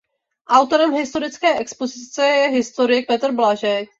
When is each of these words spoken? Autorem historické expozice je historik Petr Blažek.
Autorem 0.47 0.93
historické 0.93 1.59
expozice 1.59 2.25
je 2.27 2.49
historik 2.49 3.07
Petr 3.07 3.31
Blažek. 3.31 3.89